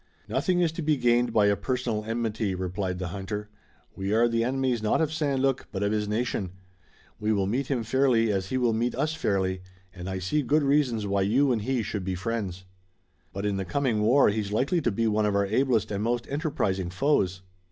"Nothing 0.27 0.61
is 0.61 0.71
to 0.71 0.81
be 0.81 0.97
gained 0.97 1.31
by 1.31 1.45
a 1.45 1.55
personal 1.55 2.03
enmity," 2.05 2.55
replied 2.55 2.97
the 2.97 3.09
hunter. 3.09 3.49
"We 3.95 4.11
are 4.15 4.27
the 4.27 4.43
enemies 4.43 4.81
not 4.81 4.99
of 4.99 5.13
St. 5.13 5.39
Luc, 5.39 5.67
but 5.71 5.83
of 5.83 5.91
his 5.91 6.07
nation. 6.07 6.53
We 7.19 7.31
will 7.31 7.45
meet 7.45 7.67
him 7.67 7.83
fairly 7.83 8.31
as 8.31 8.47
he 8.47 8.57
will 8.57 8.73
meet 8.73 8.95
us 8.95 9.13
fairly, 9.13 9.61
and 9.93 10.09
I 10.09 10.17
see 10.17 10.41
good 10.41 10.63
reasons 10.63 11.05
why 11.05 11.21
you 11.21 11.51
and 11.51 11.61
he 11.61 11.83
should 11.83 12.03
be 12.03 12.15
friends." 12.15 12.63
"But 13.31 13.45
in 13.45 13.57
the 13.57 13.63
coming 13.63 14.01
war 14.01 14.29
he's 14.29 14.51
likely 14.51 14.81
to 14.81 14.91
be 14.91 15.05
one 15.05 15.27
of 15.27 15.35
our 15.35 15.45
ablest 15.45 15.91
and 15.91 16.03
most 16.03 16.25
enterprising 16.31 16.89
foes." 16.89 17.43